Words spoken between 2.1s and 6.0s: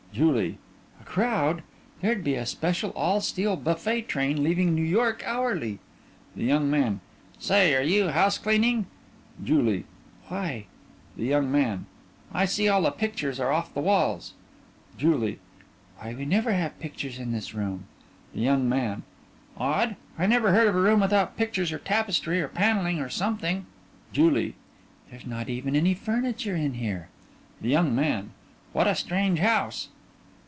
be a special, all steel, buffet train leaving New York hourly.